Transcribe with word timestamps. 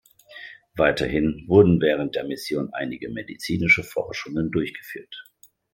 Weiterhin 0.75 1.43
wurden 1.47 1.79
während 1.79 2.15
der 2.15 2.23
Mission 2.23 2.73
einige 2.73 3.07
medizinische 3.09 3.83
Forschungen 3.83 4.49
durchgeführt. 4.49 5.15